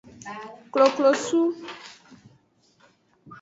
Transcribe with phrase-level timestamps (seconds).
[0.73, 1.41] Koklosu.